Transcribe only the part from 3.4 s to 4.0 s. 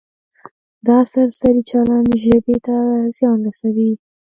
رسوي.